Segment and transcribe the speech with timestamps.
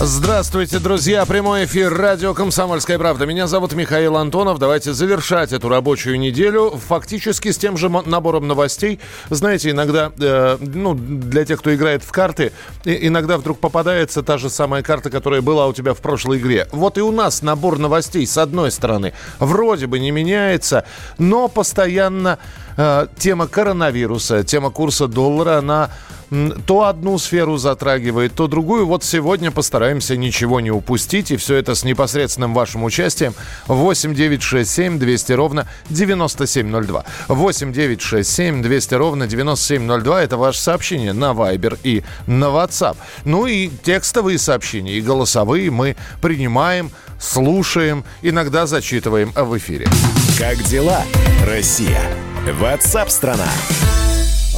[0.00, 1.26] Здравствуйте, друзья!
[1.26, 3.26] Прямой эфир радио «Комсомольская правда».
[3.26, 4.60] Меня зовут Михаил Антонов.
[4.60, 9.00] Давайте завершать эту рабочую неделю фактически с тем же набором новостей.
[9.28, 12.52] Знаете, иногда, э, ну, для тех, кто играет в карты,
[12.84, 16.68] иногда вдруг попадается та же самая карта, которая была у тебя в прошлой игре.
[16.70, 20.84] Вот и у нас набор новостей, с одной стороны, вроде бы не меняется,
[21.18, 22.38] но постоянно
[22.76, 25.90] э, тема коронавируса, тема курса доллара, она
[26.66, 28.86] то одну сферу затрагивает, то другую.
[28.86, 31.30] Вот сегодня постараемся ничего не упустить.
[31.30, 33.34] И все это с непосредственным вашим участием.
[33.66, 37.04] 8 9 6 7 200 ровно 9702.
[37.28, 40.22] 8 9 6 7 200 ровно 9702.
[40.22, 42.96] Это ваше сообщение на Viber и на WhatsApp.
[43.24, 49.86] Ну и текстовые сообщения, и голосовые мы принимаем, слушаем, иногда зачитываем в эфире.
[50.38, 51.02] Как дела,
[51.44, 52.00] Россия?
[52.46, 53.48] WhatsApp-страна!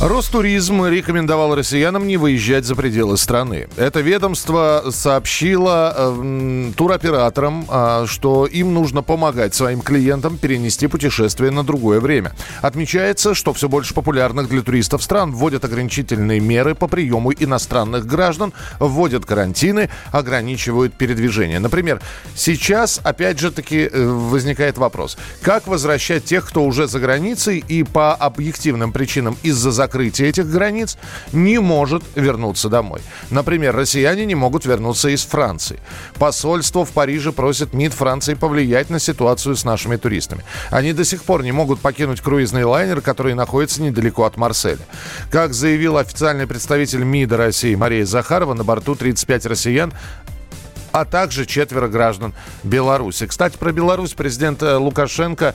[0.01, 3.69] Ростуризм рекомендовал россиянам не выезжать за пределы страны.
[3.77, 11.65] Это ведомство сообщило э, туроператорам, э, что им нужно помогать своим клиентам перенести путешествие на
[11.65, 12.33] другое время.
[12.63, 18.55] Отмечается, что все больше популярных для туристов стран вводят ограничительные меры по приему иностранных граждан,
[18.79, 21.59] вводят карантины, ограничивают передвижение.
[21.59, 22.01] Например,
[22.35, 27.83] сейчас, опять же таки, э, возникает вопрос, как возвращать тех, кто уже за границей и
[27.83, 30.97] по объективным причинам из-за закрытия закрытия этих границ
[31.33, 33.01] не может вернуться домой.
[33.31, 35.81] Например, россияне не могут вернуться из Франции.
[36.19, 40.45] Посольство в Париже просит МИД Франции повлиять на ситуацию с нашими туристами.
[40.71, 44.87] Они до сих пор не могут покинуть круизный лайнер, который находится недалеко от Марселя.
[45.31, 49.93] Как заявил официальный представитель МИДа России Мария Захарова, на борту 35 россиян,
[50.93, 52.33] а также четверо граждан
[52.63, 53.27] Беларуси.
[53.27, 55.55] Кстати, про Беларусь президент э, Лукашенко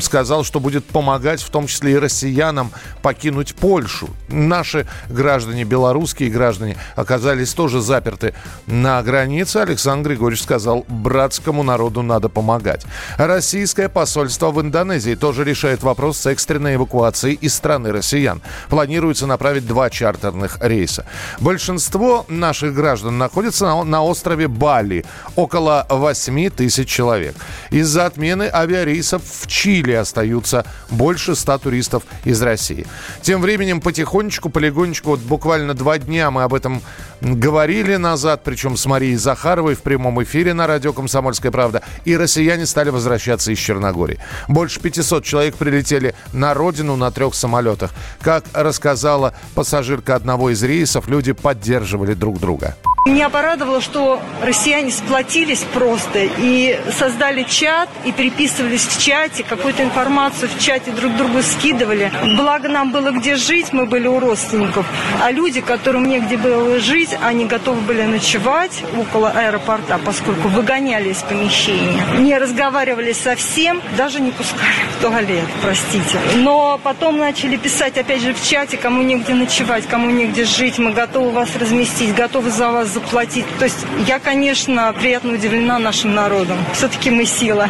[0.00, 2.70] сказал, что будет помогать в том числе и россиянам
[3.02, 4.08] покинуть Польшу.
[4.28, 8.34] Наши граждане, белорусские граждане, оказались тоже заперты
[8.66, 9.58] на границе.
[9.58, 12.86] Александр Григорьевич сказал, братскому народу надо помогать.
[13.16, 18.40] Российское посольство в Индонезии тоже решает вопрос с экстренной эвакуацией из страны россиян.
[18.68, 21.04] Планируется направить два чартерных рейса.
[21.40, 25.04] Большинство наших граждан находится на, на острове Бали.
[25.34, 27.34] Около 8 тысяч человек.
[27.70, 32.86] Из-за отмены авиарейсов в Чили Чили остаются больше 100 туристов из России.
[33.22, 36.82] Тем временем потихонечку, полигонечку, вот буквально два дня мы об этом
[37.22, 42.66] говорили назад, причем с Марией Захаровой в прямом эфире на радио «Комсомольская правда», и россияне
[42.66, 44.18] стали возвращаться из Черногории.
[44.48, 47.92] Больше 500 человек прилетели на родину на трех самолетах.
[48.20, 52.76] Как рассказала пассажирка одного из рейсов, люди поддерживали друг друга.
[53.06, 60.50] Меня порадовало, что россияне сплотились просто и создали чат, и переписывались в чате, какую-то информацию
[60.50, 62.12] в чате друг другу скидывали.
[62.36, 64.84] Благо нам было где жить, мы были у родственников.
[65.22, 71.22] А люди, которым негде было жить, они готовы были ночевать около аэропорта, поскольку выгоняли из
[71.22, 72.02] помещения.
[72.18, 74.60] Не разговаривали совсем, даже не пускали
[74.98, 76.18] в туалет, простите.
[76.34, 80.92] Но потом начали писать опять же в чате, кому негде ночевать, кому негде жить, мы
[80.92, 83.46] готовы вас разместить, готовы за вас заплатить.
[83.58, 86.58] То есть я, конечно, приятно удивлена нашим народом.
[86.74, 87.68] Все-таки мы сила.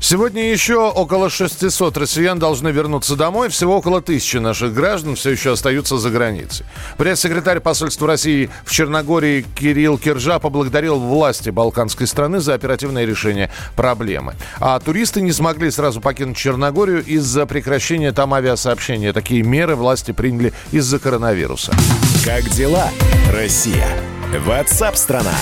[0.00, 3.48] Сегодня еще около 600 россиян должны вернуться домой.
[3.48, 6.66] Всего около тысячи наших граждан все еще остаются за границей.
[6.98, 14.34] Пресс-секретарь посольства России в Черногории Кирилл Киржа поблагодарил власти балканской страны за оперативное решение проблемы.
[14.60, 19.12] А туристы не смогли сразу покинуть Черногорию из-за прекращения там авиасообщения.
[19.12, 21.72] Такие меры власти приняли из-за коронавируса.
[22.24, 22.88] Как дела,
[23.32, 23.86] Россия?
[24.38, 25.34] Ватсап-страна!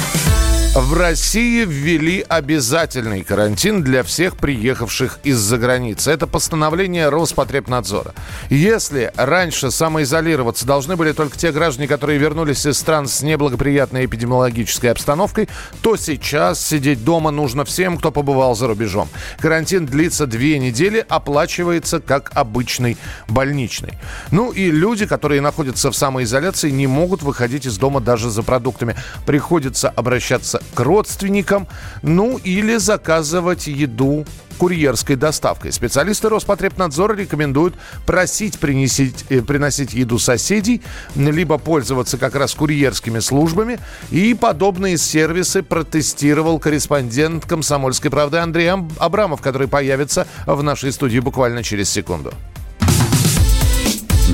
[0.73, 6.13] В России ввели обязательный карантин для всех приехавших из-за границы.
[6.13, 8.15] Это постановление Роспотребнадзора.
[8.51, 14.93] Если раньше самоизолироваться должны были только те граждане, которые вернулись из стран с неблагоприятной эпидемиологической
[14.93, 15.49] обстановкой,
[15.83, 19.09] то сейчас сидеть дома нужно всем, кто побывал за рубежом.
[19.41, 22.97] Карантин длится две недели, оплачивается как обычный
[23.27, 23.95] больничный.
[24.31, 28.95] Ну и люди, которые находятся в самоизоляции, не могут выходить из дома даже за продуктами.
[29.27, 31.67] Приходится обращаться к родственникам,
[32.03, 34.25] ну или заказывать еду
[34.61, 35.73] курьерской доставкой.
[35.73, 37.75] Специалисты Роспотребнадзора рекомендуют
[38.05, 40.83] просить принесить, э, приносить еду соседей,
[41.17, 43.79] либо пользоваться как раз курьерскими службами.
[44.11, 51.63] И подобные сервисы протестировал корреспондент «Комсомольской правды» Андрей Абрамов, который появится в нашей студии буквально
[51.63, 52.35] через секунду.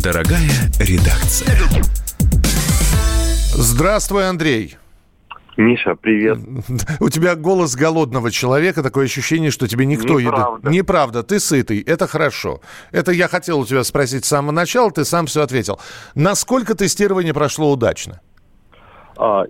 [0.02, 0.50] Дорогая
[0.81, 1.56] редакция.
[3.55, 4.76] Здравствуй, Андрей.
[5.56, 6.38] Миша, привет.
[7.00, 10.69] У тебя голос голодного человека, такое ощущение, что тебе никто Неправда.
[10.69, 10.76] еды...
[10.76, 12.61] Неправда, ты сытый, это хорошо.
[12.93, 15.81] Это я хотел у тебя спросить с самого начала, ты сам все ответил.
[16.14, 18.20] Насколько тестирование прошло удачно?
[19.17, 19.44] А,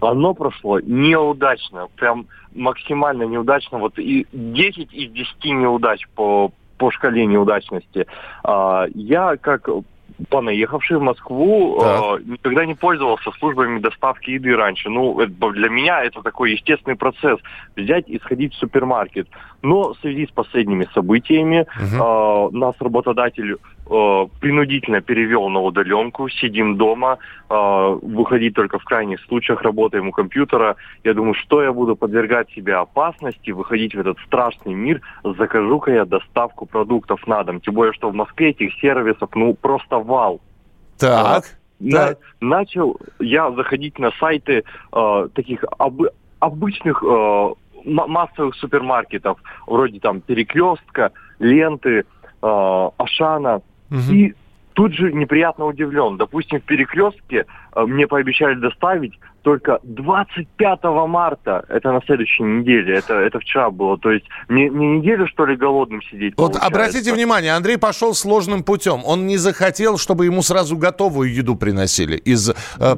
[0.00, 3.78] оно прошло неудачно, прям максимально неудачно.
[3.78, 8.06] Вот и 10 из 10 неудач по, по шкале неудачности.
[8.44, 9.68] А, я как
[10.28, 12.20] понаехавший в Москву, Так.
[12.20, 14.90] э, никогда не пользовался службами доставки еды раньше.
[14.90, 17.38] Ну, это- для меня это такой естественный процесс.
[17.76, 19.28] Взять и сходить в супермаркет.
[19.62, 26.76] Но в связи с последними событиями э, нас работодатель э, принудительно перевел на удаленку, сидим
[26.76, 27.18] дома,
[27.50, 30.76] э, выходить только в крайних случаях, работаем у компьютера.
[31.02, 36.04] Я думаю, что я буду подвергать себя опасности, выходить в этот страшный мир, закажу-ка я
[36.04, 37.60] доставку продуктов на дом.
[37.60, 40.40] Тем более, что в Москве этих сервисов, ну, просто вал.
[40.98, 41.44] Так.
[41.80, 42.18] На- Так.
[42.40, 44.62] начал я заходить на сайты
[44.92, 46.10] э, таких обы-
[46.40, 47.48] обычных э,
[47.84, 52.04] массовых супермаркетов, вроде там Перекрестка, Ленты,
[52.42, 53.62] э, Ашана.
[53.90, 54.12] Мгм.
[54.12, 54.34] И
[54.78, 56.16] тут же неприятно удивлен.
[56.18, 61.64] Допустим, в Перекрестке э, мне пообещали доставить только 25 марта.
[61.68, 62.94] Это на следующей неделе.
[62.94, 63.98] Это, это вчера было.
[63.98, 66.68] То есть мне, мне неделю, что ли, голодным сидеть Вот получается?
[66.68, 69.00] обратите внимание, Андрей пошел сложным путем.
[69.04, 72.54] Он не захотел, чтобы ему сразу готовую еду приносили из э,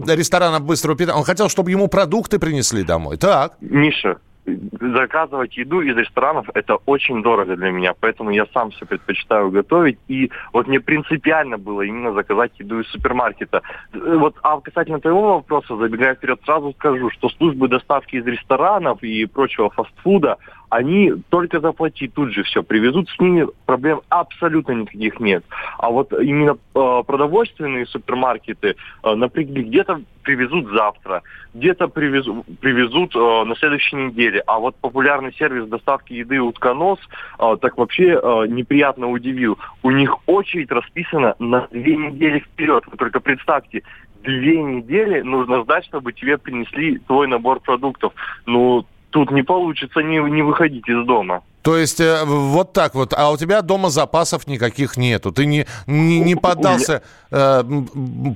[0.06, 1.17] ресторанов быстрого питания.
[1.19, 3.17] Он хотел, чтобы ему продукты принесли домой.
[3.17, 3.55] Так.
[3.62, 9.51] Миша, заказывать еду из ресторанов это очень дорого для меня, поэтому я сам все предпочитаю
[9.51, 9.99] готовить.
[10.09, 13.63] И вот мне принципиально было именно заказать еду из супермаркета.
[13.93, 19.03] Э, Вот, а касательно твоего вопроса, забегая вперед, сразу скажу, что службы доставки из ресторанов
[19.03, 20.39] и прочего фастфуда,
[20.71, 25.45] они только заплати тут же все привезут, с ними проблем абсолютно никаких нет.
[25.79, 31.23] А вот именно э, продовольственные супермаркеты э, напрягли, где-то привезут завтра,
[31.55, 34.43] где-то привезу- привезут э, на следующей неделе.
[34.47, 37.01] А вот популярный сервис доставки еды Утконос
[37.39, 39.59] э, так вообще э, неприятно удивил.
[39.83, 42.85] У них очередь расписана на две недели вперед.
[42.87, 43.83] Вы только представьте,
[44.23, 48.13] две недели нужно ждать, чтобы тебе принесли твой набор продуктов.
[48.47, 51.43] Ну, тут не получится не, не выходить из дома.
[51.62, 53.12] То есть э, вот так вот.
[53.15, 55.31] А у тебя дома запасов никаких нету.
[55.31, 57.62] Ты не, не, не У- у поддался э,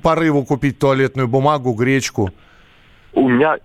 [0.03, 2.29] порыву купить туалетную бумагу, гречку.
[3.13, 3.57] У меня,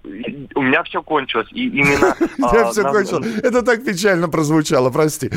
[0.54, 1.48] у меня все кончилось.
[1.50, 2.14] И именно...
[2.52, 3.18] Я а, все нам- кончил.
[3.18, 5.30] Это так печально прозвучало, прости.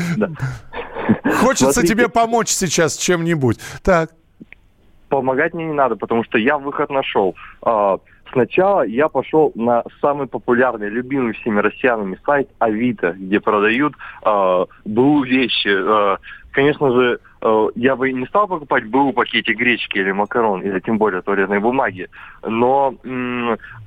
[1.40, 3.58] Хочется тебе помочь сейчас чем-нибудь.
[3.82, 4.12] Так.
[5.08, 7.34] помогать мне не надо, потому что я выход нашел.
[8.34, 13.94] Сначала я пошел на самый популярный, любимый всеми россиянами сайт Авито, где продают
[14.26, 15.68] э, БУ вещи.
[15.68, 16.16] Э,
[16.50, 20.98] конечно же, э, я бы не стал покупать БУ пакете гречки или макарон, или тем
[20.98, 22.08] более туалетной бумаги.
[22.42, 22.96] Но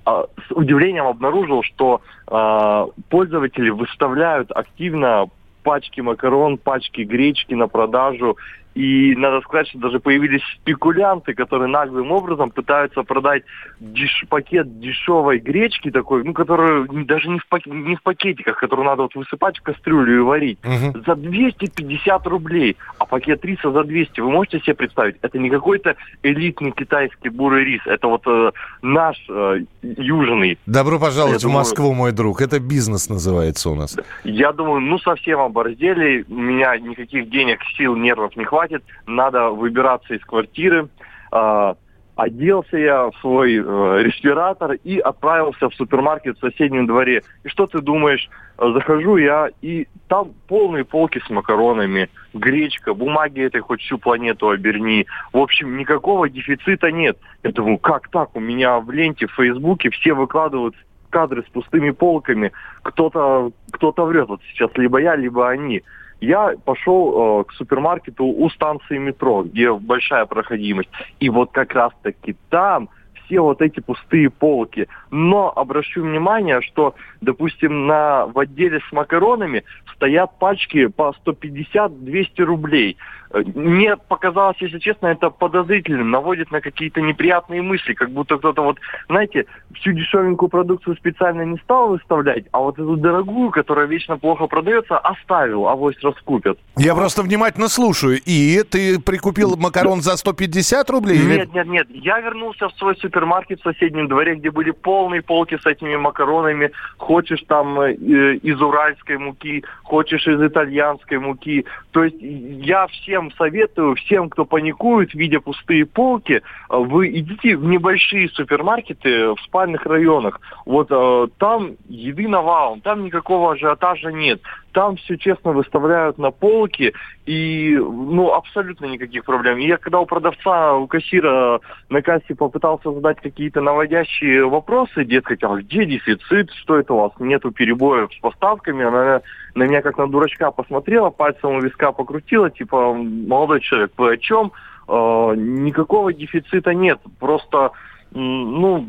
[0.05, 5.25] а, с удивлением обнаружил, что э, пользователи выставляют активно
[5.63, 8.37] пачки макарон, пачки гречки на продажу.
[8.77, 13.41] И надо сказать, что даже появились спекулянты, которые наглым образом пытаются продать
[13.81, 18.85] деш- пакет дешевой гречки такой, ну, которую даже не в, пак- не в пакетиках, которую
[18.85, 21.03] надо вот высыпать в кастрюлю и варить, Мгм.
[21.07, 24.19] за 250 рублей, а пакет риса за 200.
[24.21, 25.15] Вы можете себе представить?
[25.23, 28.51] Это не какой-то элитный китайский бурый рис, это вот э,
[28.83, 30.59] наш э, южный.
[30.67, 32.41] Добро пожаловать Я в думаю- Москву, мой друг.
[32.41, 33.97] Это бизнес называется у нас.
[34.23, 38.66] Я думаю, ну совсем оборзели, у меня никаких денег, сил, нервов не хватит,
[39.05, 40.89] надо выбираться из квартиры.
[41.31, 41.75] А,
[42.17, 43.59] оделся я в свой э,
[44.03, 47.23] респиратор и отправился в супермаркет в соседнем дворе.
[47.43, 48.29] И что ты думаешь?
[48.57, 54.49] Э, Захожу я, и там полные полки с макаронами, гречка, бумаги этой хоть всю планету
[54.49, 55.05] оберни.
[55.31, 57.17] В общем, никакого дефицита нет.
[57.43, 58.35] Я думаю, как так?
[58.35, 60.75] У меня в ленте в Фейсбуке все выкладывают
[61.09, 62.51] кадры с пустыми полками.
[62.81, 65.83] Кто-то кто врет вот сейчас, либо я, либо они.
[66.19, 70.89] Я пошел э, к супермаркету у станции метро, где большая проходимость.
[71.19, 72.89] И вот как раз-таки там
[73.27, 74.87] все вот эти пустые полки.
[75.11, 79.63] Но обращу внимание, что, допустим, на, в отделе с макаронами
[79.97, 82.97] стоят пачки по 150-200 рублей.
[83.31, 88.61] Э, Мне показалось, если честно, это подозрительным, наводит на какие-то неприятные мысли, как будто кто-то
[88.61, 88.77] вот,
[89.09, 94.47] знаете, всю дешевенькую продукцию специально не стал выставлять, а вот эту дорогую, которая вечно плохо
[94.47, 96.57] продается, оставил, авось раскупят.
[96.77, 98.19] Я просто внимательно слушаю.
[98.25, 101.19] И ты прикупил макарон за 150 рублей?
[101.19, 101.87] Нет, нет, нет.
[101.89, 106.71] Я вернулся в свой супермаркет в соседнем дворе, где были полные полки с этими макаронами.
[106.97, 111.65] Хочешь там э, из уральской муки, хочешь из итальянской муки.
[111.91, 118.29] То есть я всем советую, всем, кто паникует, видя пустые полки, вы идите в небольшие
[118.29, 120.41] супермаркеты в спальных районах.
[120.65, 120.89] Вот
[121.37, 124.41] там еды навалом, там никакого ажиотажа нет
[124.77, 126.93] там все честно выставляют на полки,
[127.25, 129.57] и ну абсолютно никаких проблем.
[129.57, 135.55] я когда у продавца, у кассира на кассе попытался задать какие-то наводящие вопросы, дескать, а
[135.55, 139.21] где дефицит, что это у вас, нету перебоев с поставками, она
[139.55, 144.17] на меня как на дурачка посмотрела, пальцем у виска покрутила, типа, молодой человек, вы о
[144.17, 144.51] чем?
[144.87, 147.71] Э, никакого дефицита нет, просто,
[148.11, 148.85] ну,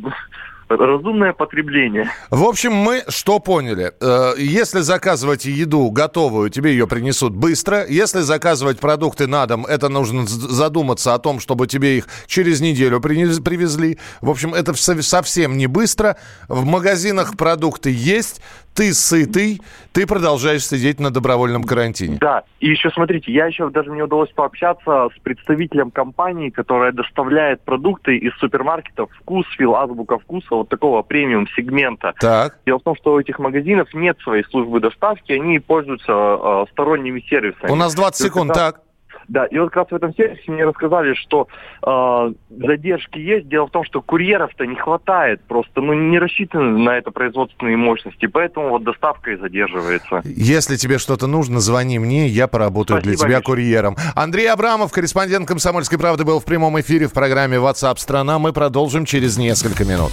[0.76, 2.10] разумное потребление.
[2.30, 3.92] В общем, мы что поняли?
[4.00, 7.86] Э, если заказывать еду готовую, тебе ее принесут быстро.
[7.86, 13.00] Если заказывать продукты на дом, это нужно задуматься о том, чтобы тебе их через неделю
[13.00, 13.98] привезли.
[14.20, 16.16] В общем, это совсем не быстро.
[16.48, 18.40] В магазинах продукты есть
[18.78, 19.60] ты сытый,
[19.92, 22.18] ты продолжаешь сидеть на добровольном карантине.
[22.20, 27.60] Да, и еще смотрите, я еще даже мне удалось пообщаться с представителем компании, которая доставляет
[27.62, 32.14] продукты из супермаркетов «Вкусвилл», «Азбука вкуса», вот такого премиум-сегмента.
[32.20, 32.60] Так.
[32.66, 37.20] Дело в том, что у этих магазинов нет своей службы доставки, они пользуются э, сторонними
[37.28, 37.72] сервисами.
[37.72, 38.82] У нас 20 секунд, так.
[39.28, 41.48] Да, и вот как раз в этом сервисе мне рассказали, что
[41.86, 43.48] э, задержки есть.
[43.48, 48.26] Дело в том, что курьеров-то не хватает просто, ну, не рассчитаны на это производственные мощности,
[48.26, 50.22] поэтому вот доставка и задерживается.
[50.24, 53.96] Если тебе что-то нужно, звони мне, я поработаю Спасибо, для тебя курьером.
[54.14, 58.38] Андрей Абрамов, корреспондент «Комсомольской правды», был в прямом эфире в программе WhatsApp страна».
[58.38, 60.12] Мы продолжим через несколько минут.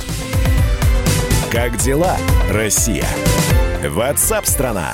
[1.52, 2.18] Как дела,
[2.52, 3.06] Россия?
[3.82, 4.94] WhatsApp страна.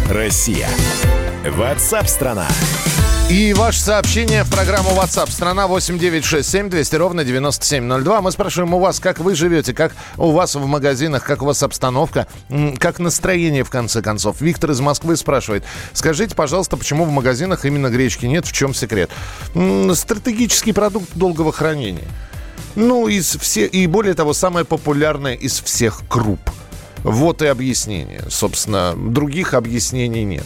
[0.11, 0.67] Россия?
[1.47, 2.45] Ватсап-страна!
[3.29, 8.19] И ваше сообщение в программу WhatsApp страна 8967 200 ровно 9702.
[8.19, 11.63] Мы спрашиваем у вас, как вы живете, как у вас в магазинах, как у вас
[11.63, 12.27] обстановка,
[12.77, 14.41] как настроение в конце концов.
[14.41, 15.63] Виктор из Москвы спрашивает,
[15.93, 19.09] скажите, пожалуйста, почему в магазинах именно гречки нет, в чем секрет?
[19.93, 22.07] Стратегический продукт долгого хранения.
[22.75, 26.41] Ну, из все, и более того, самое популярное из всех круп–
[27.03, 28.23] вот и объяснение.
[28.29, 30.45] Собственно, других объяснений нет.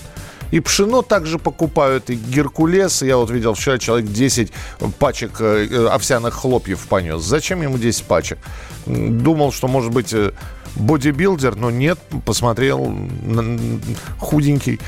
[0.51, 3.01] И пшено также покупают, и геркулес.
[3.01, 4.51] Я вот видел вчера человек 10
[4.99, 7.21] пачек э, овсяных хлопьев понес.
[7.23, 8.37] Зачем ему 10 пачек?
[8.85, 10.31] Думал, что, может быть, э,
[10.75, 12.95] бодибилдер, но нет, посмотрел,
[14.19, 14.79] худенький.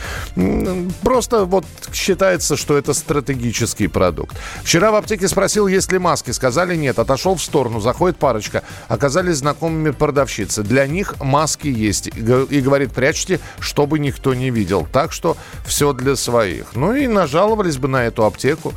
[1.02, 4.38] Просто вот считается, что это стратегический продукт.
[4.64, 6.32] Вчера в аптеке спросил, есть ли маски.
[6.32, 7.00] Сказали нет.
[7.00, 8.64] Отошел в сторону, заходит парочка.
[8.88, 10.64] Оказались знакомыми продавщицы.
[10.64, 12.08] Для них маски есть.
[12.08, 14.88] И говорит, прячьте, чтобы никто не видел.
[14.92, 16.76] Так что все для своих.
[16.76, 18.74] Ну и нажаловались бы на эту аптеку.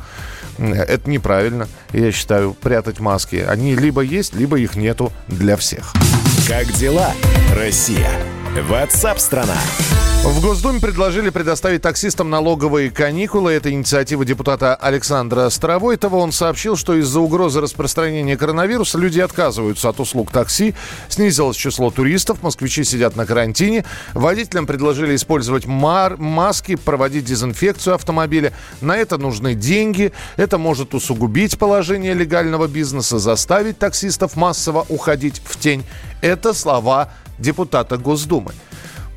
[0.57, 3.37] Это неправильно, я считаю, прятать маски.
[3.37, 5.93] Они либо есть, либо их нету для всех.
[6.51, 7.13] Как дела,
[7.55, 8.11] Россия?
[8.59, 9.55] Ватсап-страна!
[10.23, 13.53] В Госдуме предложили предоставить таксистам налоговые каникулы.
[13.53, 16.17] Это инициатива депутата Александра Старовойтова.
[16.17, 20.75] Он сообщил, что из-за угрозы распространения коронавируса люди отказываются от услуг такси.
[21.07, 23.83] Снизилось число туристов, москвичи сидят на карантине.
[24.13, 28.53] Водителям предложили использовать мар- маски, проводить дезинфекцию автомобиля.
[28.81, 30.11] На это нужны деньги.
[30.35, 35.83] Это может усугубить положение легального бизнеса, заставить таксистов массово уходить в тень.
[36.21, 37.09] Это слова
[37.41, 38.53] депутата Госдумы.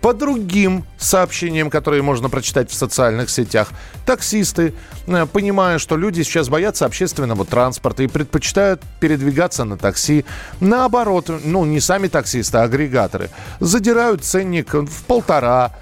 [0.01, 3.71] По другим сообщениям, которые можно прочитать в социальных сетях,
[4.05, 4.75] таксисты,
[5.07, 10.27] э, понимая, что люди сейчас боятся общественного транспорта и предпочитают передвигаться на такси,
[10.61, 15.73] наоборот, ну не сами таксисты, а агрегаторы, задирают ценник в полтора,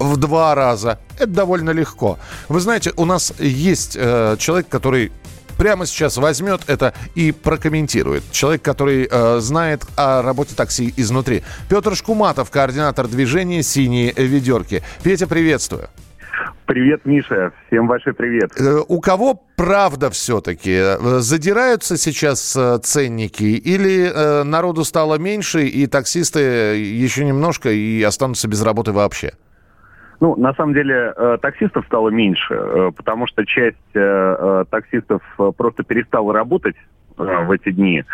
[0.00, 0.98] в два раза.
[1.16, 2.18] Это довольно легко.
[2.48, 5.12] Вы знаете, у нас есть э, человек, который
[5.58, 8.22] прямо сейчас возьмет это и прокомментирует.
[8.32, 11.42] Человек, который э, знает о работе такси изнутри.
[11.68, 14.82] Петр Шкуматов, координатор движения «Синие ведерки».
[15.02, 15.88] Петя, приветствую.
[16.66, 17.52] Привет, Миша.
[17.66, 18.50] Всем большой привет.
[18.58, 20.72] Э, у кого правда все-таки?
[20.72, 28.48] Э, задираются сейчас э, ценники или народу стало меньше, и таксисты еще немножко и останутся
[28.48, 29.34] без работы вообще?
[30.20, 35.22] Ну, на самом деле, э, таксистов стало меньше, э, потому что часть э, таксистов
[35.56, 36.76] просто перестала работать
[37.16, 38.04] в эти дни.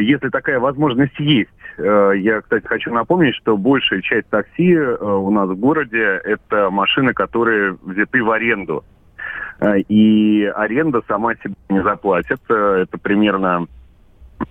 [0.00, 5.56] Если такая возможность есть, я, кстати, хочу напомнить, что большая часть такси у нас в
[5.56, 8.84] городе это машины, которые взяты в аренду.
[9.88, 12.40] И аренда сама себе не заплатит.
[12.48, 13.66] Это примерно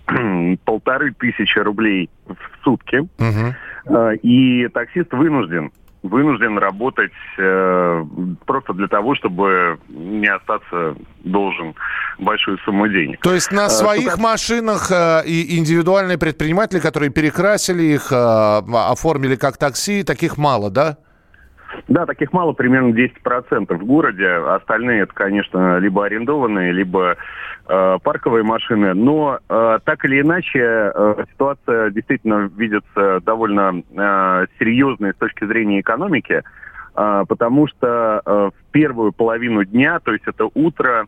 [0.66, 2.98] полторы тысячи рублей в сутки.
[2.98, 4.00] Угу.
[4.22, 5.72] И таксист вынужден
[6.10, 8.06] вынужден работать э,
[8.46, 11.76] просто для того, чтобы не остаться должен
[12.20, 13.22] большую сумму денег.
[13.22, 14.24] То есть на э, своих Туда...
[14.24, 20.98] машинах э, и индивидуальные предприниматели, которые перекрасили их, э, оформили как такси, таких мало, да?
[21.88, 24.28] Да, таких мало, примерно 10% в городе.
[24.28, 27.18] Остальные, это, конечно, либо арендованные, либо
[27.68, 28.94] э, парковые машины.
[28.94, 35.82] Но э, так или иначе, э, ситуация действительно видится довольно э, серьезной с точки зрения
[35.82, 36.42] экономики,
[36.96, 41.08] э, потому что э, в первую половину дня, то есть это утро,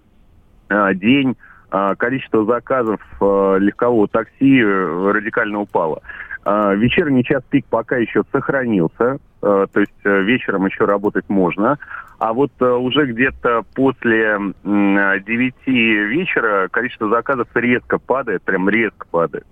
[0.69, 1.35] э, день,
[1.71, 6.01] э, количество заказов э, легкового такси радикально упало.
[6.03, 6.26] Э,
[6.75, 11.77] вечерний час пик пока еще сохранился, э, то есть э, вечером еще работать можно.
[12.19, 19.45] А вот уже где-то после 9 вечера количество заказов резко падает, прям резко падает.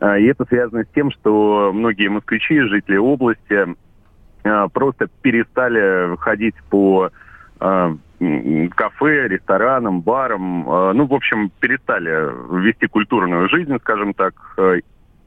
[0.00, 3.66] И это связано с тем, что многие москвичи, жители области,
[4.72, 7.10] просто перестали ходить по
[7.58, 10.64] кафе, ресторанам, барам,
[10.96, 14.34] ну, в общем, перестали вести культурную жизнь, скажем так,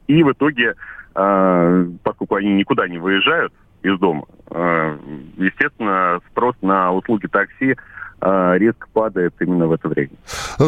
[0.09, 0.75] и в итоге
[1.15, 4.97] а, поскольку они никуда не выезжают из дома, а,
[5.37, 7.75] естественно, спрос на услуги такси
[8.19, 10.11] а, резко падает именно в это время.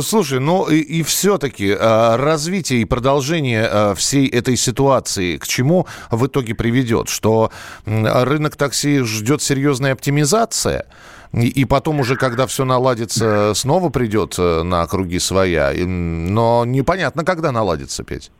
[0.02, 6.54] Слушай, ну и, и все-таки развитие и продолжение всей этой ситуации к чему в итоге
[6.54, 7.10] приведет?
[7.10, 7.52] Что
[7.86, 10.86] рынок такси ждет серьезная оптимизация?
[11.34, 15.72] И, и потом уже, когда все наладится, снова придет э, на круги своя.
[15.74, 18.32] Но непонятно, когда наладится, Петь.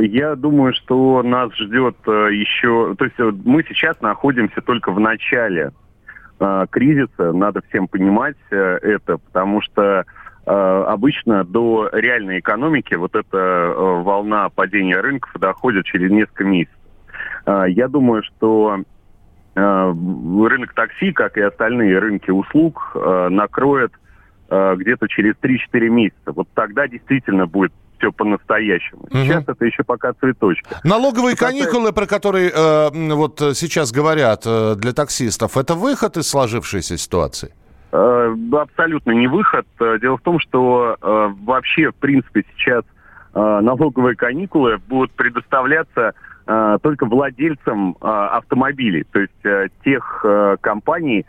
[0.00, 2.94] Я думаю, что нас ждет э, еще...
[2.96, 5.72] То есть э, мы сейчас находимся только в начале
[6.38, 10.04] э, кризиса, надо всем понимать это, потому что
[10.44, 16.76] обычно до реальной экономики вот эта волна падения рынков доходит через несколько месяцев.
[17.46, 18.82] Я думаю, что
[19.54, 22.90] рынок такси, как и остальные рынки услуг,
[23.30, 23.92] накроет
[24.48, 26.32] где-то через 3-4 месяца.
[26.32, 29.02] Вот тогда действительно будет все по-настоящему.
[29.02, 29.18] Угу.
[29.18, 30.66] Сейчас это еще пока цветочки.
[30.84, 36.28] Налоговые Что каникулы, про которые э, вот сейчас говорят э, для таксистов, это выход из
[36.28, 37.54] сложившейся ситуации?
[37.92, 39.66] Э, абсолютно не выход.
[39.80, 42.84] Э, дело в том, что э, вообще, в принципе, сейчас
[43.34, 46.14] э, налоговые каникулы будут предоставляться
[46.46, 51.24] э, только владельцам э, автомобилей, то есть э, тех э, компаний,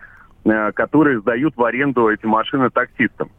[0.45, 3.29] э, которые сдают в аренду эти машины таксистам.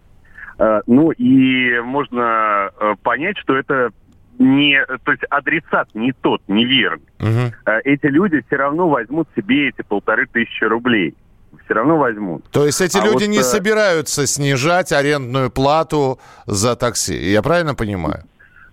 [0.58, 3.90] Э, ну и можно э, понять, что это
[4.38, 7.06] не, то есть адресат не тот, неверный.
[7.20, 7.72] Угу.
[7.84, 11.14] Эти люди все равно возьмут себе эти полторы тысячи рублей.
[11.64, 12.44] Все равно возьмут.
[12.50, 17.14] То есть эти а люди вот, не собираются снижать арендную плату за такси.
[17.14, 18.24] Я правильно понимаю?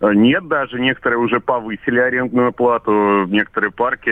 [0.01, 3.25] Нет, даже некоторые уже повысили арендную плату.
[3.27, 4.09] Некоторые парки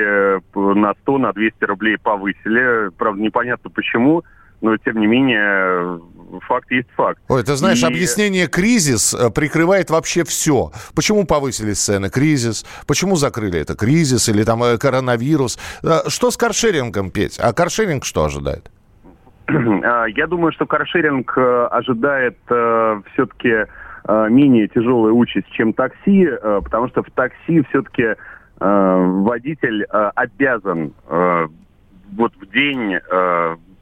[0.56, 2.90] на 100, на 200 рублей повысили.
[2.96, 4.24] Правда, непонятно почему
[4.62, 6.00] но тем не менее
[6.42, 7.22] факт есть факт.
[7.28, 7.86] Ой, ты знаешь, и...
[7.86, 10.72] объяснение кризис э, прикрывает вообще все.
[10.96, 12.10] Почему повысились цены?
[12.10, 12.66] Кризис.
[12.88, 13.76] Почему закрыли это?
[13.76, 15.58] Кризис или там э, коронавирус?
[15.84, 17.40] Э, что с каршерингом, Петь?
[17.40, 18.70] А каршеринг что ожидает?
[19.50, 23.66] А, я думаю, что каршеринг ожидает все-таки
[24.08, 26.30] менее тяжелая участь, чем такси,
[26.64, 28.16] потому что в такси все-таки
[28.60, 33.00] водитель обязан вот в день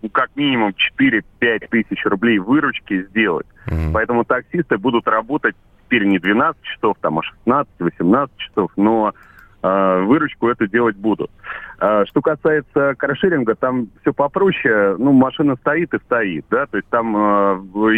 [0.02, 3.48] ну, как минимум 4-5 тысяч рублей выручки сделать.
[3.68, 3.92] Mm-hmm.
[3.94, 5.56] Поэтому таксисты будут работать
[5.86, 9.14] теперь не 12 часов, там, а 16-18 часов, но
[9.64, 11.32] э, выручку это делать будут.
[11.80, 14.96] Э, что касается каршеринга, там все попроще.
[14.98, 17.20] Ну, машина стоит и стоит, да, то есть там э,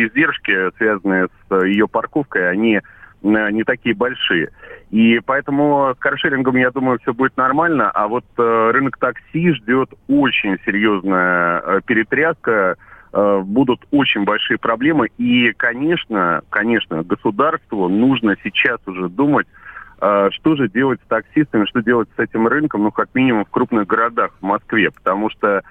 [0.06, 2.80] издержки, связанные с ее парковкой, они
[3.22, 4.52] не такие большие.
[4.92, 7.92] И поэтому с каршерингом, я думаю, все будет нормально.
[7.92, 12.76] А вот э, рынок такси ждет очень серьезная э, перетряска.
[13.12, 15.10] Э, будут очень большие проблемы.
[15.18, 19.48] И, конечно, конечно, государству нужно сейчас уже думать,
[20.02, 23.50] э, что же делать с таксистами, что делать с этим рынком, ну, как минимум в
[23.52, 24.90] крупных городах, в Москве.
[24.90, 25.62] Потому что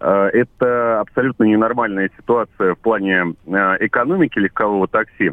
[0.00, 5.32] э, это абсолютно ненормальная ситуация в плане э, экономики легкового такси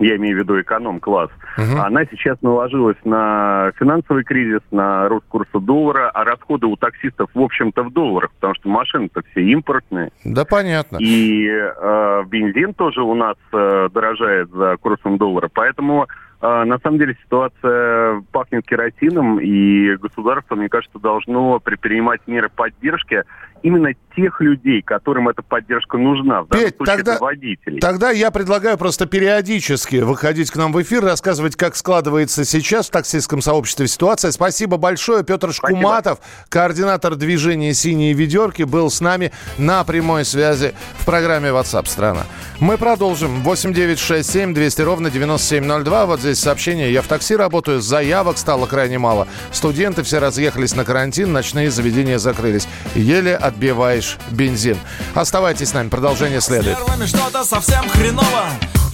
[0.00, 1.80] я имею в виду эконом-класс, угу.
[1.80, 7.40] она сейчас наложилась на финансовый кризис, на рост курса доллара, а расходы у таксистов, в
[7.40, 10.10] общем-то, в долларах, потому что машины-то все импортные.
[10.24, 10.98] Да, понятно.
[11.00, 16.06] И э, бензин тоже у нас э, дорожает за курсом доллара, поэтому
[16.40, 23.24] э, на самом деле ситуация пахнет керосином, и государство, мне кажется, должно предпринимать меры поддержки
[23.62, 26.42] именно тех людей, которым эта поддержка нужна.
[26.42, 27.80] В данном Петь, случае тогда, это водителей.
[27.80, 32.90] тогда я предлагаю просто периодически выходить к нам в эфир, рассказывать, как складывается сейчас в
[32.90, 34.30] таксистском сообществе ситуация.
[34.32, 35.24] Спасибо большое.
[35.24, 36.18] Петр Шкуматов,
[36.48, 42.22] координатор движения «Синие ведерки», был с нами на прямой связи в программе WhatsApp страна.
[42.58, 43.42] Мы продолжим.
[43.42, 46.06] 8967 200 ровно 9702.
[46.06, 46.92] Вот здесь сообщение.
[46.92, 47.80] Я в такси работаю.
[47.80, 49.28] Заявок стало крайне мало.
[49.52, 52.68] Студенты все разъехались на карантин, ночные заведения закрылись.
[52.94, 54.78] Еле отбиваешь бензин.
[55.14, 55.88] Оставайтесь с нами.
[55.88, 56.78] Продолжение следует.
[57.06, 58.46] Что-то совсем хреново.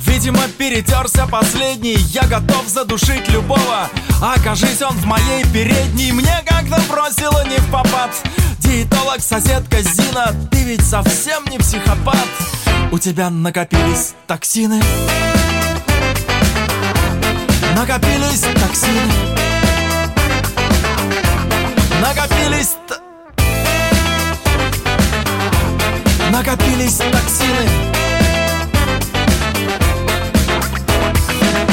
[0.07, 1.97] Видимо, перетерся последний.
[2.11, 3.89] Я готов задушить любого.
[4.21, 6.13] Окажись он в моей передней.
[6.13, 8.11] Мне как-то бросило не в попад.
[8.59, 12.27] Диетолог, соседка Зина Ты ведь совсем не психопат.
[12.91, 14.83] У тебя накопились токсины.
[17.77, 19.13] Накопились токсины.
[22.01, 23.06] Накопились т-
[26.37, 27.67] Накопились токсины.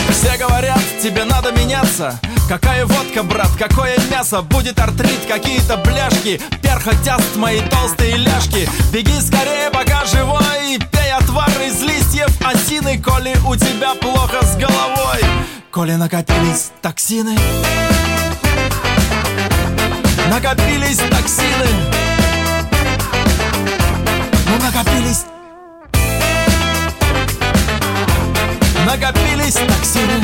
[0.09, 2.17] Все говорят, тебе надо меняться.
[2.47, 4.41] Какая водка, брат, какое мясо?
[4.41, 6.39] Будет артрит, какие-то бляшки.
[6.61, 8.69] Перхоть даст мои толстые ляжки.
[8.93, 10.79] Беги скорее, пока живой.
[10.93, 15.19] Пей отвар из листьев осины Коли у тебя плохо с головой.
[15.71, 17.37] Коли накопились токсины.
[20.29, 22.12] Накопились токсины
[24.73, 25.25] накопились.
[28.85, 30.23] Накопились токсины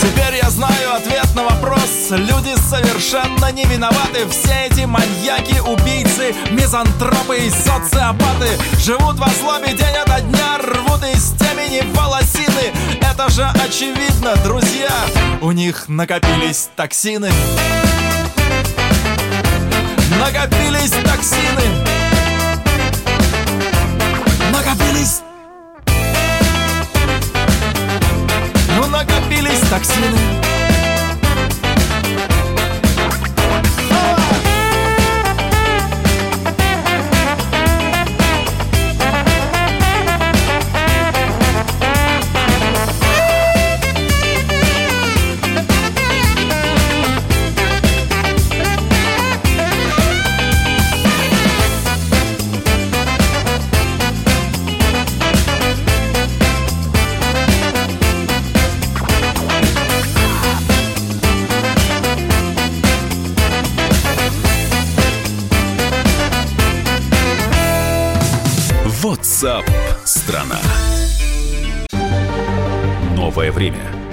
[0.00, 2.10] Теперь я знаю ответ на вопрос.
[2.10, 4.26] Люди совершенно не виноваты.
[4.30, 8.48] Все эти маньяки, убийцы, мизантропы и социопаты
[8.80, 12.72] Живут во злобе день ото дня Рвут из темени волосины.
[13.00, 14.90] Это же очевидно, друзья.
[15.40, 17.30] У них накопились токсины
[20.18, 21.84] Накопились токсины.
[24.52, 25.22] Накопились.
[28.76, 30.57] Ну накопились токсины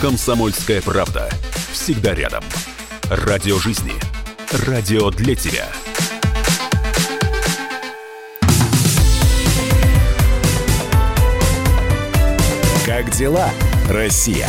[0.00, 1.28] «Комсомольская правда».
[1.72, 2.42] Всегда рядом.
[3.10, 3.92] Радио жизни.
[4.66, 5.68] Радио для тебя.
[12.86, 13.50] Как дела,
[13.88, 14.48] Россия?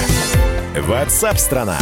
[0.77, 1.77] Ватсап-страна!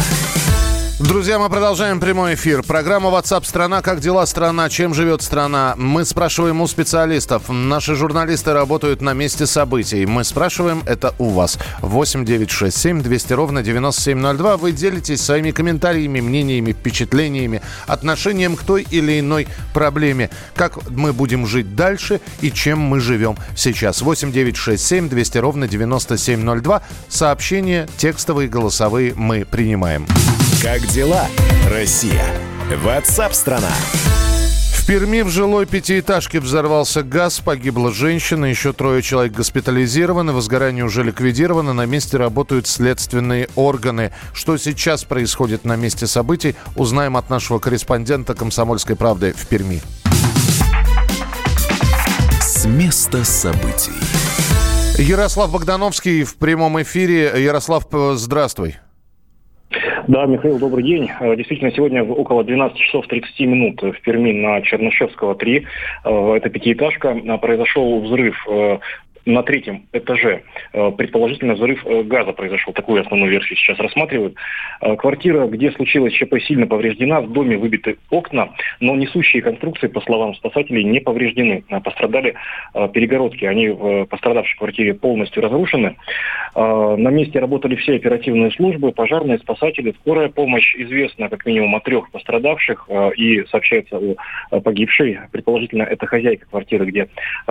[1.00, 2.62] Друзья, мы продолжаем прямой эфир.
[2.62, 3.80] Программа WhatsApp страна.
[3.80, 4.68] Как дела страна?
[4.68, 5.72] Чем живет страна?
[5.78, 7.44] Мы спрашиваем у специалистов.
[7.48, 10.04] Наши журналисты работают на месте событий.
[10.04, 11.58] Мы спрашиваем это у вас.
[11.80, 14.58] 8 9 6 7 200 ровно 9702.
[14.58, 20.28] Вы делитесь своими комментариями, мнениями, впечатлениями, отношением к той или иной проблеме.
[20.54, 24.02] Как мы будем жить дальше и чем мы живем сейчас.
[24.02, 26.82] 8 9 6 7 200 ровно 9702.
[27.08, 30.06] Сообщения текстовые, голосовые мы принимаем.
[30.62, 31.26] Как дела,
[31.70, 32.22] Россия?
[32.84, 33.72] Ватсап-страна!
[34.74, 41.02] В Перми в жилой пятиэтажке взорвался газ, погибла женщина, еще трое человек госпитализированы, возгорание уже
[41.02, 44.12] ликвидировано, на месте работают следственные органы.
[44.34, 49.80] Что сейчас происходит на месте событий, узнаем от нашего корреспондента «Комсомольской правды» в Перми.
[52.42, 53.92] С места событий.
[54.98, 57.42] Ярослав Богдановский в прямом эфире.
[57.42, 58.76] Ярослав, здравствуй.
[60.08, 61.10] Да, Михаил, добрый день.
[61.20, 65.66] Э, Действительно, сегодня около 12 часов 30 минут в Перми на Чернышевского 3,
[66.04, 68.36] э, это пятиэтажка, э, произошел взрыв
[69.30, 70.42] на третьем этаже.
[70.72, 72.72] Э, предположительно, взрыв э, газа произошел.
[72.72, 74.34] Такую основную версию сейчас рассматривают.
[74.80, 77.20] Э, квартира, где случилось ЧП, сильно повреждена.
[77.20, 81.64] В доме выбиты окна, но несущие конструкции, по словам спасателей, не повреждены.
[81.84, 82.34] Пострадали
[82.92, 83.44] перегородки.
[83.44, 85.96] Они в пострадавшей квартире полностью разрушены.
[86.54, 90.74] На месте работали все оперативные службы, пожарные, спасатели, скорая помощь.
[90.76, 94.00] Известно как минимум о трех пострадавших и сообщается
[94.50, 95.18] о погибшей.
[95.32, 97.08] Предположительно, это хозяйка квартиры, где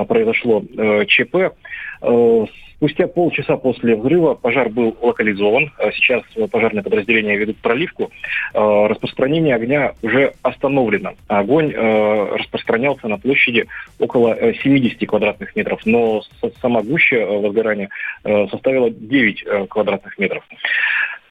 [0.07, 0.63] произошло
[1.07, 1.53] ЧП.
[2.01, 5.71] Э, спустя полчаса после взрыва пожар был локализован.
[5.77, 8.11] Э, сейчас пожарные подразделения ведут проливку.
[8.53, 11.13] Э, распространение огня уже остановлено.
[11.27, 13.67] Огонь распространялся на площади
[13.99, 16.21] около 70 квадратных метров, но
[16.61, 17.89] сама гуща возгорания
[18.23, 20.43] составила 9 квадратных метров.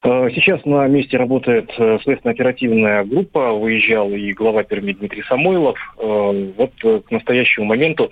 [0.01, 3.51] Э, сейчас на месте работает э, следственно-оперативная группа.
[3.53, 5.77] Выезжал и глава Перми Дмитрий Самойлов.
[5.97, 6.71] Э, вот
[7.03, 8.11] к настоящему моменту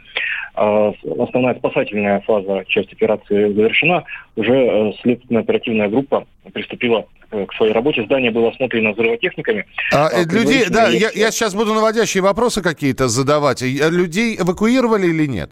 [0.56, 4.06] основная спасательная фаза, часть операции завершена.
[4.36, 8.04] Уже следственно-оперативная группа приступила к своей работе.
[8.06, 9.68] Здание было осмотрено взрывотехниками.
[9.94, 13.62] А, а людей, да, я, я сейчас буду наводящие вопросы какие-то задавать.
[13.62, 15.52] Людей эвакуировали или нет?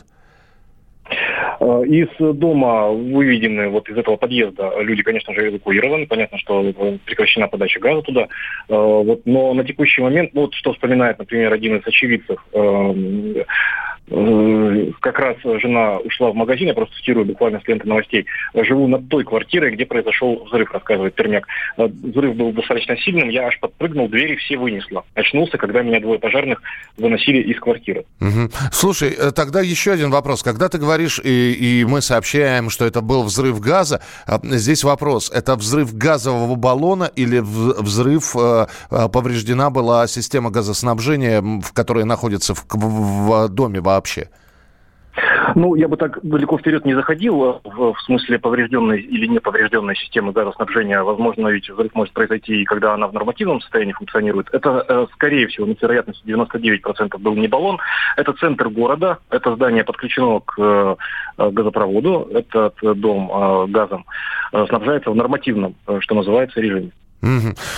[1.59, 6.07] Э, из дома выведены, вот из этого подъезда, люди, конечно же, эвакуированы.
[6.07, 6.63] Понятно, что
[7.05, 8.21] прекращена подача газа туда.
[8.21, 8.27] Э,
[8.69, 13.43] вот, но на текущий момент, ну, вот что вспоминает, например, один из очевидцев, э,
[14.04, 18.87] Э, как раз жена ушла в магазин, я просто цитирую буквально с ленты новостей, живу
[18.87, 21.47] над той квартирой, где произошел взрыв, рассказывает Пермяк.
[21.77, 25.03] Э, взрыв был достаточно сильным, я аж подпрыгнул, двери все вынесла.
[25.15, 26.61] Очнулся, когда меня двое пожарных
[26.97, 28.05] выносили из квартиры.
[28.21, 28.51] Угу.
[28.71, 30.43] Слушай, э, тогда еще один вопрос.
[30.43, 35.31] Когда ты говоришь, и, и мы сообщаем, что это был взрыв газа, а, здесь вопрос,
[35.33, 38.35] это взрыв газового баллона или взрыв,
[38.89, 44.29] повреждена была система газоснабжения, в которой находится в, в доме, в вообще?
[45.55, 49.95] Ну, я бы так далеко вперед не заходил в, в смысле поврежденной или не поврежденной
[49.95, 51.01] системы газоснабжения.
[51.01, 54.47] Возможно, ведь взрыв может произойти и когда она в нормативном состоянии функционирует.
[54.51, 57.79] Это, э, скорее всего, на вероятностью 99% был не баллон.
[58.17, 59.19] Это центр города.
[59.29, 60.95] Это здание подключено к э,
[61.51, 62.29] газопроводу.
[62.33, 64.05] Этот дом э, газом
[64.51, 66.91] снабжается в нормативном, что называется, режиме.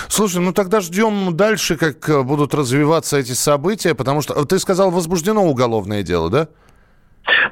[0.08, 4.90] Слушай, ну тогда ждем дальше, как э, будут развиваться эти события, потому что ты сказал,
[4.90, 6.48] возбуждено уголовное дело, да?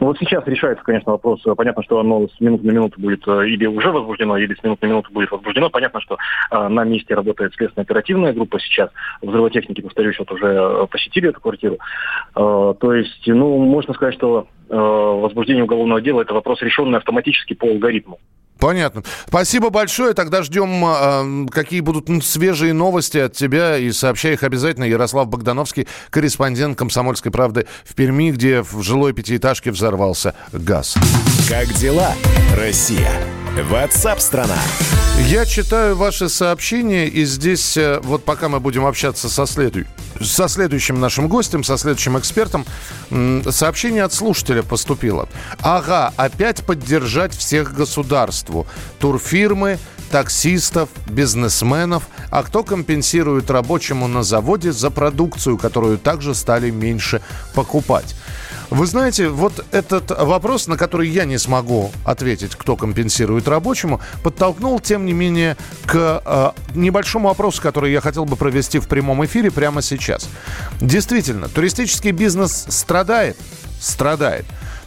[0.00, 1.42] Ну вот сейчас решается, конечно, вопрос.
[1.56, 4.86] Понятно, что оно с минуты на минуту будет э, или уже возбуждено, или с минуты
[4.86, 5.70] на минуту будет возбуждено.
[5.70, 6.16] Понятно, что
[6.50, 8.90] э, на месте работает следственная оперативная группа сейчас.
[9.22, 11.78] Взрывотехники, повторюсь, вот уже э, посетили эту квартиру.
[12.34, 17.54] Э, то есть, ну, можно сказать, что э, возбуждение уголовного дела– это вопрос, решенный автоматически
[17.54, 18.18] по алгоритму.
[18.58, 19.02] Понятно.
[19.28, 20.14] Спасибо большое.
[20.14, 23.76] Тогда ждем, э, какие будут свежие новости от тебя.
[23.76, 24.84] И сообщай их обязательно.
[24.84, 30.94] Ярослав Богдановский, корреспондент «Комсомольской правды» в Перми, где в жилой пятиэтажке взорвался газ.
[31.48, 32.14] Как дела,
[32.56, 33.10] Россия?
[33.62, 34.58] Ватсап-страна!
[35.28, 39.84] Я читаю ваши сообщения, и здесь, э, вот пока мы будем общаться со, следу...
[40.20, 42.66] со следующим нашим гостем, со следующим экспертом,
[43.50, 45.26] сообщение от слушателя поступило.
[45.62, 48.66] Ага, опять поддержать всех государству.
[48.98, 49.78] Турфирмы,
[50.10, 57.22] таксистов, бизнесменов, а кто компенсирует рабочему на заводе за продукцию, которую также стали меньше
[57.54, 58.14] покупать.
[58.70, 64.80] Вы знаете, вот этот вопрос, на который я не смогу ответить, кто компенсирует рабочему, подтолкнул,
[64.80, 69.50] тем не менее, к э, небольшому вопросу, который я хотел бы провести в прямом эфире
[69.50, 70.28] прямо сейчас.
[70.80, 73.36] Действительно, туристический бизнес страдает?
[73.80, 74.46] Страдает.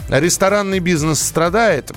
[0.09, 1.91] Ресторанный бизнес страдает.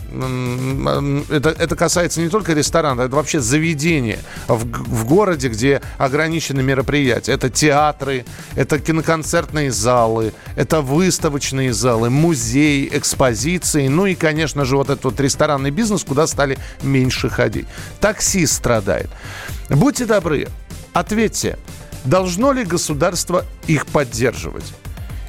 [1.30, 7.32] Это, это касается не только ресторана, это вообще заведения в, в городе, где ограничены мероприятия.
[7.32, 13.88] Это театры, это киноконцертные залы, это выставочные залы, музеи, экспозиции.
[13.88, 17.66] Ну и, конечно же, вот этот вот ресторанный бизнес, куда стали меньше ходить.
[18.00, 19.08] Такси страдает.
[19.70, 20.48] Будьте добры,
[20.92, 21.58] ответьте,
[22.04, 24.74] должно ли государство их поддерживать?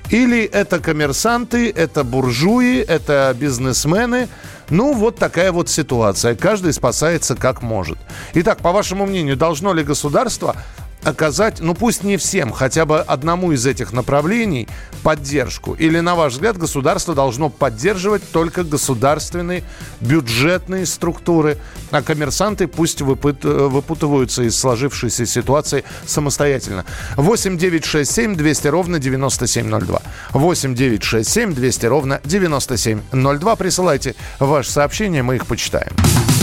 [0.10, 4.28] Или это коммерсанты, это буржуи, это бизнесмены.
[4.70, 6.36] Ну, вот такая вот ситуация.
[6.36, 7.98] Каждый спасается как может.
[8.34, 10.56] Итак, по вашему мнению, должно ли государство
[11.04, 14.68] оказать, ну пусть не всем, хотя бы одному из этих направлений
[15.04, 15.74] поддержку?
[15.74, 19.64] Или, на ваш взгляд, государство должно поддерживать только государственные
[20.02, 21.58] бюджетные структуры,
[21.92, 26.86] а коммерсанты пусть выпыт, выпутываются из сложившейся ситуации самостоятельно?
[27.16, 30.02] 8 9 6 7 200 ровно 9702.
[30.32, 33.56] 8 9 6 7 200 ровно 9702.
[33.56, 35.92] Присылайте ваши сообщения, мы их почитаем.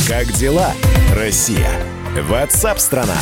[0.08, 0.72] Как дела,
[1.14, 1.70] Россия?
[2.28, 3.16] Ватсап-страна!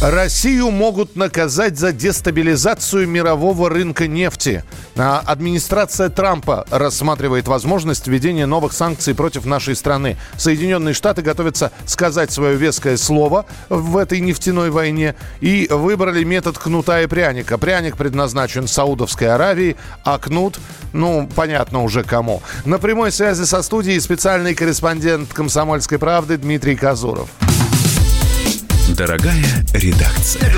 [0.00, 4.62] Россию могут наказать за дестабилизацию мирового рынка нефти.
[4.96, 10.16] А администрация Трампа рассматривает возможность введения новых санкций против нашей страны.
[10.36, 17.02] Соединенные Штаты готовятся сказать свое веское слово в этой нефтяной войне и выбрали метод кнута
[17.02, 17.58] и пряника.
[17.58, 20.60] Пряник предназначен Саудовской Аравии, а кнут,
[20.92, 22.40] ну, понятно уже кому.
[22.64, 27.28] На прямой связи со студией специальный корреспондент «Комсомольской правды» Дмитрий Казуров.
[28.96, 30.50] Дорогая редакция.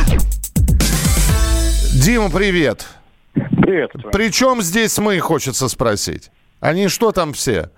[1.95, 2.87] Дима, привет.
[3.35, 3.91] Привет.
[4.13, 6.31] Причем здесь мы, хочется спросить?
[6.61, 7.71] Они что там все?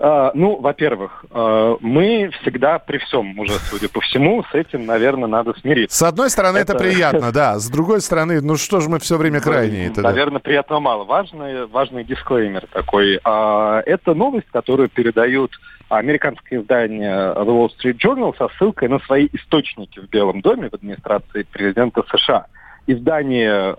[0.00, 5.28] А, ну, во-первых, а, мы всегда при всем уже, судя по всему, с этим, наверное,
[5.28, 5.96] надо смириться.
[5.96, 7.58] С одной стороны, это, это приятно, да.
[7.58, 9.92] С другой стороны, ну что же мы все время крайние?
[9.94, 11.04] Ну, наверное, приятно мало.
[11.04, 13.18] Важный, важный дисклеймер такой.
[13.24, 15.50] А, это новость, которую передают
[15.88, 20.74] американское издание The Wall Street Journal со ссылкой на свои источники в Белом доме в
[20.74, 22.46] администрации президента США.
[22.86, 23.74] Издание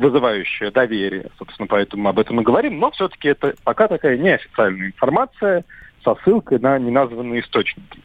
[0.00, 5.64] вызывающее доверие, собственно, поэтому об этом и говорим, но все-таки это пока такая неофициальная информация
[6.02, 8.00] со ссылкой на неназванные источники.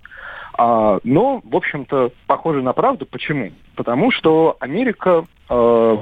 [0.58, 3.06] А, но, в общем-то, похоже на правду.
[3.06, 3.52] Почему?
[3.76, 5.98] Потому что Америка э,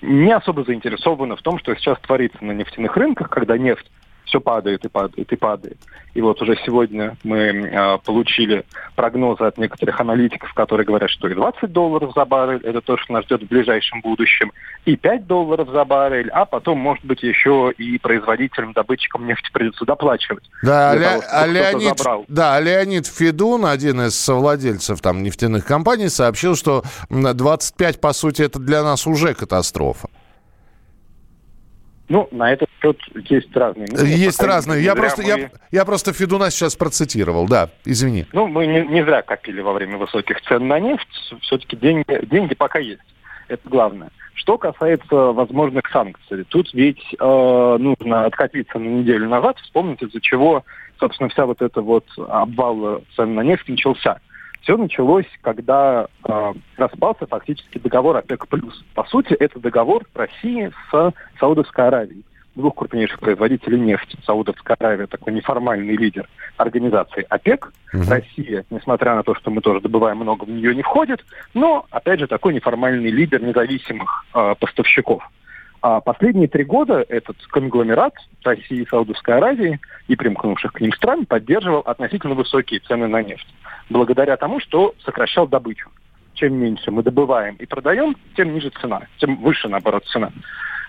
[0.00, 3.90] не особо заинтересована в том, что сейчас творится на нефтяных рынках, когда нефть
[4.28, 5.78] все падает и падает и падает.
[6.14, 8.64] И вот уже сегодня мы э, получили
[8.94, 13.12] прогнозы от некоторых аналитиков, которые говорят, что и 20 долларов за баррель, это то, что
[13.14, 14.52] нас ждет в ближайшем будущем,
[14.84, 19.84] и 5 долларов за баррель, а потом, может быть, еще и производителям, добытчикам нефти придется
[19.84, 20.44] доплачивать.
[20.62, 26.56] Да, Ле- того, а Леонид, да, Леонид Федун, один из совладельцев там нефтяных компаний, сообщил,
[26.56, 30.08] что 25, по сути, это для нас уже катастрофа.
[32.08, 34.16] Ну, на этот счет есть разные мнения.
[34.16, 34.82] Есть разные.
[34.82, 35.28] Я просто, мы...
[35.28, 38.26] я, я просто Федуна сейчас процитировал, да, извини.
[38.32, 41.06] Ну, мы не, не зря копили во время высоких цен на нефть.
[41.42, 43.02] Все-таки деньги, деньги пока есть.
[43.48, 44.10] Это главное.
[44.34, 50.64] Что касается возможных санкций, тут ведь э, нужно откатиться на неделю назад, вспомнить, из-за чего,
[51.00, 54.20] собственно, вся вот эта вот обвал цен на нефть начался.
[54.62, 58.46] Все началось, когда э, распался фактически договор ОПЕК+.
[58.94, 62.24] По сути, это договор России с Саудовской Аравией
[62.58, 64.18] двух крупнейших производителей нефти.
[64.26, 67.72] Саудовская Аравия такой неформальный лидер организации ОПЕК.
[67.94, 68.02] Угу.
[68.08, 72.20] Россия, несмотря на то, что мы тоже добываем много, в нее не входит, но, опять
[72.20, 75.22] же, такой неформальный лидер независимых э, поставщиков.
[75.80, 81.24] А последние три года этот конгломерат России и Саудовской Аравии и примкнувших к ним стран
[81.24, 83.46] поддерживал относительно высокие цены на нефть.
[83.88, 85.88] Благодаря тому, что сокращал добычу.
[86.34, 90.30] Чем меньше мы добываем и продаем, тем ниже цена, тем выше, наоборот, цена.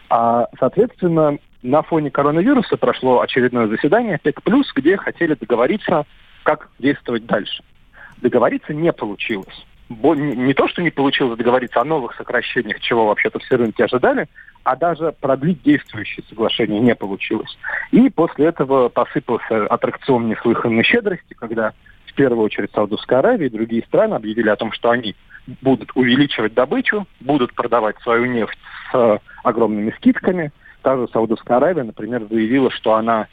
[0.10, 4.42] А, соответственно, на фоне коронавируса прошло очередное заседание ОПЕК+,
[4.76, 6.06] где хотели договориться,
[6.44, 7.64] как действовать дальше.
[8.18, 13.56] Договориться не получилось не то, что не получилось договориться о новых сокращениях, чего вообще-то все
[13.56, 14.28] рынки ожидали,
[14.64, 17.58] а даже продлить действующие соглашения не получилось.
[17.92, 21.74] И после этого посыпался аттракцион неслыханной щедрости, когда
[22.06, 25.16] в первую очередь Саудовская Аравия и другие страны объявили о том, что они
[25.62, 28.58] будут увеличивать добычу, будут продавать свою нефть
[28.92, 30.52] с огромными скидками.
[30.82, 33.28] Та же Саудовская Аравия, например, заявила, что она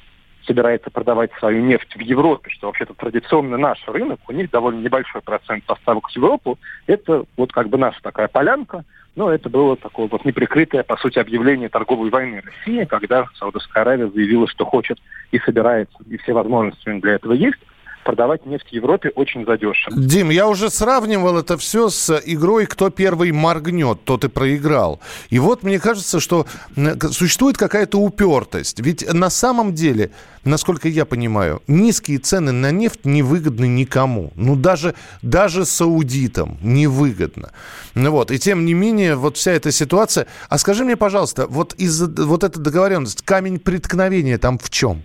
[0.47, 5.21] собирается продавать свою нефть в Европе, что вообще-то традиционно наш рынок, у них довольно небольшой
[5.21, 8.85] процент поставок в Европу, это вот как бы наша такая полянка,
[9.17, 14.09] но это было такое вот неприкрытое, по сути, объявление торговой войны России, когда Саудовская Аравия
[14.09, 14.99] заявила, что хочет
[15.33, 17.59] и собирается, и все возможности для этого есть,
[18.07, 19.97] продавать нефть в Европе очень задешево.
[19.97, 25.01] Дим, я уже сравнивал это все с игрой «Кто первый моргнет, тот и проиграл».
[25.29, 26.47] И вот мне кажется, что
[27.11, 28.79] существует какая-то упертость.
[28.79, 30.13] Ведь на самом деле,
[30.45, 34.31] насколько я понимаю, низкие цены на нефть невыгодны никому.
[34.37, 37.51] Ну, даже, даже саудитам невыгодно.
[37.95, 38.31] Ну, вот.
[38.31, 40.29] И тем не менее, вот вся эта ситуация...
[40.49, 45.03] А скажи мне, пожалуйста, вот, из вот эта договоренность, камень преткновения там в чем?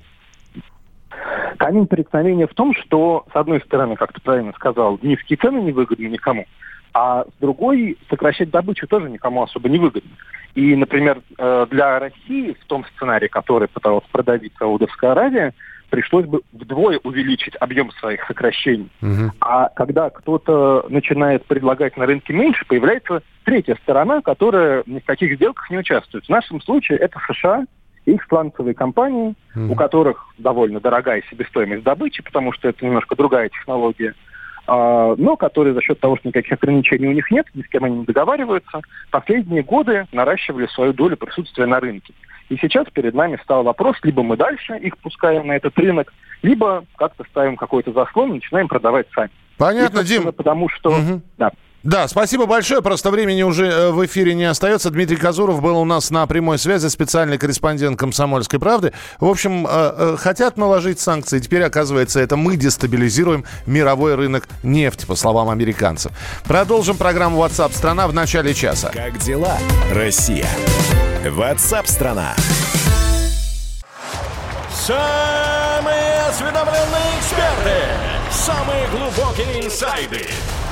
[1.61, 6.07] Камень преткновения в том, что, с одной стороны, как ты правильно сказал, низкие цены невыгодны
[6.07, 6.47] никому,
[6.91, 10.09] а с другой, сокращать добычу тоже никому особо не выгодно.
[10.55, 15.53] И, например, э, для России в том сценарии, который пыталась продавить Саудовская Аравия,
[15.91, 18.89] пришлось бы вдвое увеличить объем своих сокращений.
[19.03, 19.31] Угу.
[19.41, 25.35] А когда кто-то начинает предлагать на рынке меньше, появляется третья сторона, которая ни в каких
[25.35, 26.25] сделках не участвует.
[26.25, 27.65] В нашем случае это США,
[28.05, 29.71] их сланцевые компании, mm-hmm.
[29.71, 34.15] у которых довольно дорогая себестоимость добычи, потому что это немножко другая технология,
[34.67, 37.83] а, но которые за счет того, что никаких ограничений у них нет, ни с кем
[37.83, 38.81] они не договариваются,
[39.11, 42.13] последние годы наращивали свою долю присутствия на рынке.
[42.49, 46.83] И сейчас перед нами стал вопрос, либо мы дальше их пускаем на этот рынок, либо
[46.97, 49.29] как-то ставим какой-то заслон и начинаем продавать сами.
[49.57, 50.23] Понятно, и, Дим.
[50.33, 50.89] Потому что...
[50.89, 51.21] Угу.
[51.37, 51.51] Да.
[51.83, 52.81] Да, спасибо большое.
[52.81, 54.91] Просто времени уже э, в эфире не остается.
[54.91, 58.93] Дмитрий Казуров был у нас на прямой связи, специальный корреспондент «Комсомольской правды».
[59.19, 61.39] В общем, э, э, хотят наложить санкции.
[61.39, 66.11] Теперь, оказывается, это мы дестабилизируем мировой рынок нефти, по словам американцев.
[66.43, 68.91] Продолжим программу WhatsApp страна в начале часа.
[68.93, 69.57] Как дела,
[69.91, 70.47] Россия?
[71.23, 72.35] WhatsApp страна.
[74.71, 77.77] Самые осведомленные эксперты,
[78.31, 80.27] самые глубокие инсайды,